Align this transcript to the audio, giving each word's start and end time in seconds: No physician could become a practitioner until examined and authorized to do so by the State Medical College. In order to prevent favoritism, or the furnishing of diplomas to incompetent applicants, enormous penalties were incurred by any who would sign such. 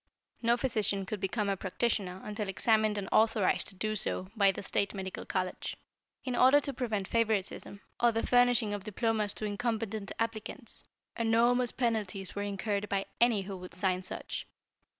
No 0.41 0.57
physician 0.57 1.05
could 1.05 1.19
become 1.19 1.47
a 1.47 1.55
practitioner 1.55 2.21
until 2.23 2.47
examined 2.49 2.97
and 2.97 3.07
authorized 3.11 3.67
to 3.67 3.75
do 3.75 3.95
so 3.95 4.29
by 4.35 4.51
the 4.51 4.63
State 4.63 4.95
Medical 4.95 5.27
College. 5.27 5.77
In 6.23 6.35
order 6.35 6.59
to 6.59 6.73
prevent 6.73 7.07
favoritism, 7.07 7.81
or 7.99 8.11
the 8.11 8.25
furnishing 8.25 8.73
of 8.73 8.83
diplomas 8.83 9.35
to 9.35 9.45
incompetent 9.45 10.11
applicants, 10.17 10.83
enormous 11.17 11.71
penalties 11.71 12.33
were 12.33 12.41
incurred 12.41 12.89
by 12.89 13.05
any 13.19 13.43
who 13.43 13.55
would 13.57 13.75
sign 13.75 14.01
such. 14.01 14.47